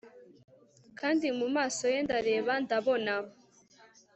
Kandi 0.99 1.25
mumaso 1.39 1.85
ye 1.93 1.99
ndareba 2.05 2.53
ndabona 2.63 3.13